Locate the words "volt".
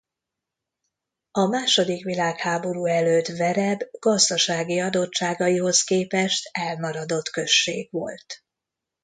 7.91-8.43